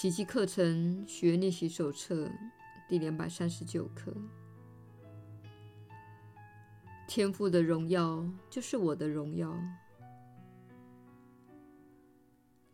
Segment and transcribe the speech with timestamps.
[0.00, 2.26] 奇迹课程学练习手册
[2.88, 4.10] 第两百三十九课。
[7.06, 9.54] 天赋的荣耀就是我的荣耀。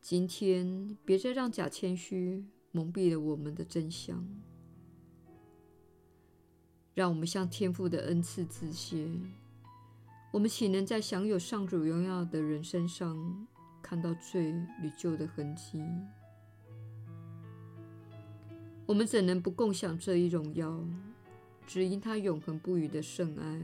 [0.00, 4.26] 今天，别再让假谦虚蒙蔽了我们的真相。
[6.92, 9.08] 让我们向天赋的恩赐致谢。
[10.32, 13.46] 我们岂能在享有上主荣耀的人身上
[13.80, 14.50] 看到罪
[14.82, 15.80] 与旧的痕迹？
[18.86, 20.84] 我们怎能不共享这一荣耀？
[21.66, 23.62] 只因他永恒不渝的圣爱，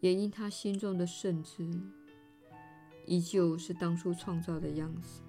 [0.00, 1.68] 也因他心中的圣志，
[3.06, 5.20] 依旧是当初创造的样子。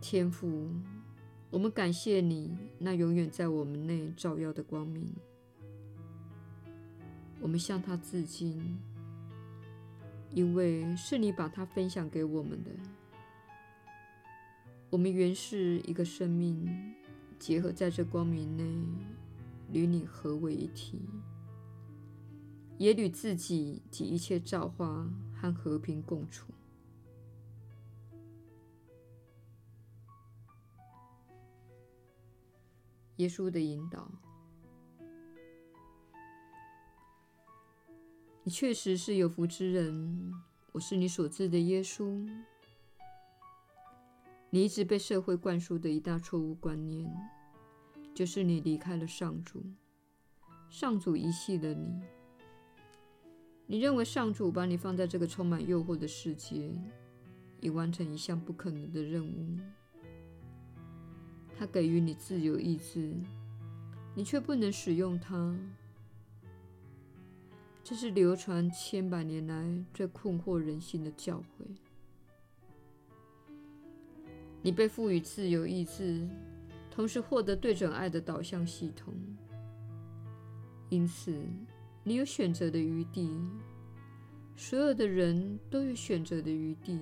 [0.00, 0.68] 天父。
[1.52, 5.12] 我们感谢你那永远在我们内照耀的光明。
[7.40, 8.78] 我们向他致敬，
[10.32, 12.70] 因为是你把它分享给我们的。
[14.90, 16.68] 我们原是一个生命，
[17.38, 18.64] 结合在这光明内，
[19.72, 21.00] 与你合为一体，
[22.76, 26.52] 也与自己及一切造化和和平共处。
[33.18, 34.10] 耶稣的引导，
[38.42, 40.34] 你确实是有福之人。
[40.72, 42.28] 我是你所知的耶稣。
[44.52, 47.08] 你一直被社会灌输的一大错误观念，
[48.12, 49.62] 就是你离开了上主，
[50.68, 52.02] 上主遗弃了你。
[53.66, 56.72] 你认为上主把你放在这个充满诱惑的世界，
[57.60, 59.56] 以完成一项不可能的任务。
[61.56, 63.14] 他给予你自由意志，
[64.16, 65.56] 你却不能使用它。
[67.84, 71.66] 这是流传千百年来最困惑人心的教诲。
[74.62, 76.28] 你被赋予自由意志，
[76.90, 79.14] 同时获得对准爱的导向系统，
[80.88, 81.34] 因此
[82.04, 83.30] 你有选择的余地。
[84.56, 87.00] 所有的人都有选择的余地，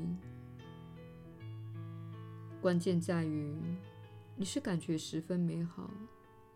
[2.60, 3.52] 关键在于。
[4.36, 5.90] 你是感觉十分美好，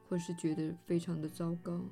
[0.08, 1.84] 或是觉得非常的糟糕。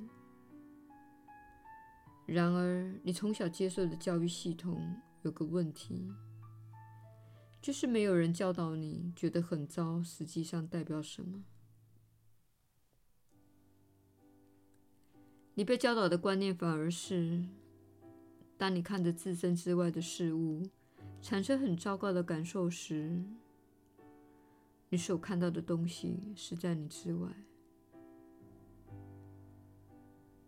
[2.26, 4.80] 然而，你从小接受的教育系统
[5.22, 6.08] 有个问题，
[7.60, 11.44] 就是没有人教导你觉得很糟，实际上代表什么。
[15.54, 17.44] 你被教导的观念反而是，
[18.56, 20.62] 当你看着自身之外的事物，
[21.20, 23.22] 产生很糟糕的感受时，
[24.88, 27.28] 你所看到的东西是在你之外。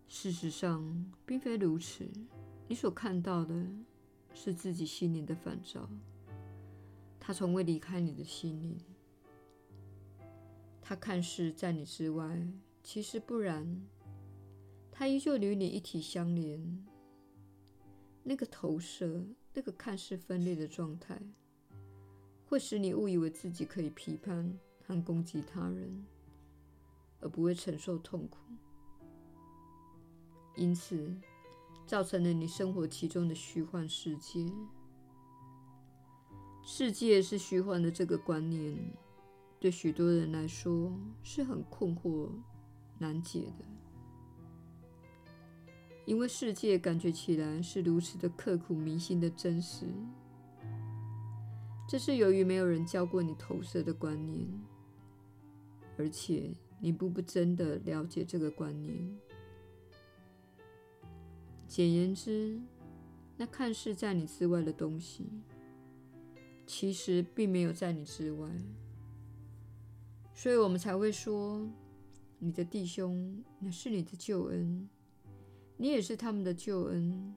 [0.08, 2.08] 事实上，并非如此。
[2.68, 3.66] 你所看到的
[4.32, 5.86] 是自己心灵的反照，
[7.25, 8.77] 它从未离开你的心灵。
[10.81, 12.44] 它看似在你之外，
[12.83, 13.81] 其实不然。
[14.91, 16.84] 它依旧与你一体相连。
[18.25, 19.25] 那个投射，
[19.55, 21.22] 那个看似分裂的状态。
[22.44, 26.04] 会使你误以为自己可以批判和攻击他人，
[27.21, 28.39] 而不会承受痛苦，
[30.56, 31.16] 因此
[31.87, 34.50] 造成了你生活其中的虚幻世界。
[36.64, 38.76] 世界是虚幻的这个观念，
[39.58, 40.92] 对许多人来说
[41.22, 42.28] 是很困惑、
[42.98, 43.64] 难解的，
[46.06, 49.86] 因为世界感觉起来是如此的刻骨铭心的真实。
[51.88, 54.48] 这是由于没有人教过你投射的观念，
[55.98, 58.96] 而且你不不真的了解这个观念。
[61.66, 62.58] 简言之，
[63.36, 65.26] 那看似在你之外的东西，
[66.75, 68.49] 其实并没有在你之外。
[70.33, 71.69] 所以我们才会说，
[72.38, 74.88] 你的弟兄乃是你的救恩，
[75.77, 77.37] 你也是他们的救恩，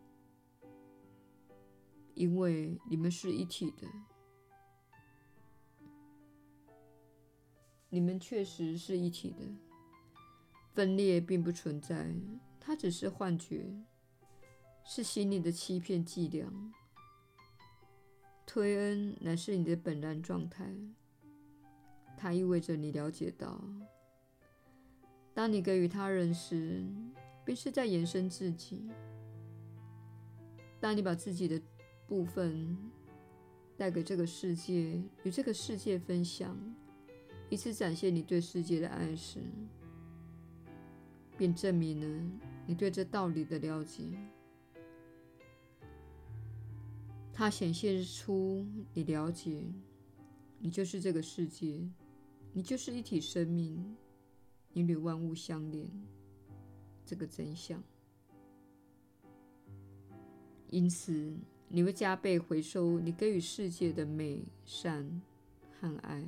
[2.13, 3.85] 因为你们是一体的。
[7.89, 9.43] 你们确实是一体的，
[10.73, 12.15] 分裂并不存在，
[12.57, 13.69] 它只是幻觉，
[14.85, 16.49] 是心里的欺骗伎俩。
[18.55, 20.65] 推恩乃是你的本然状态，
[22.15, 23.61] 它意味着你了解到，
[25.33, 26.81] 当你给予他人时，
[27.43, 28.89] 便是在延伸自己；
[30.79, 31.61] 当你把自己的
[32.07, 32.77] 部分
[33.75, 36.57] 带给这个世界，与这个世界分享。
[37.49, 39.41] 以此展现你对世界的爱时，
[41.37, 44.03] 便证明了你对这道理的了解。
[47.37, 49.61] 它显现出你了解，
[50.57, 51.85] 你就是这个世界，
[52.53, 53.93] 你就是一体生命，
[54.71, 55.85] 你与万物相连，
[57.05, 57.83] 这个真相。
[60.69, 61.37] 因此，
[61.67, 65.21] 你会加倍回收你给予世界的美、善
[65.77, 66.25] 和爱。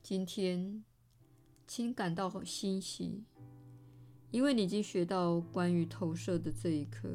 [0.00, 0.84] 今天，
[1.66, 3.24] 请感到欣喜，
[4.30, 7.08] 因为你已经学到关于投射的这一课。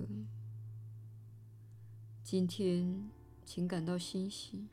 [2.23, 3.07] 今天，
[3.45, 4.65] 请感到欣喜，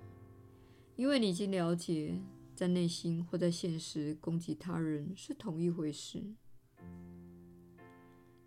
[0.97, 2.19] 因为你已经了解，
[2.55, 6.23] 在内心或在现实攻击他人是同一回事，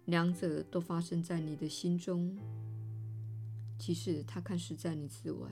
[0.06, 2.36] 两者都发生在你的心中，
[3.78, 5.52] 即使它看似在你之外。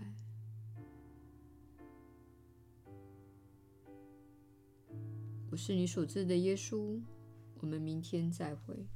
[5.52, 7.00] 我是你所知的耶稣，
[7.62, 8.88] 我们明天再会。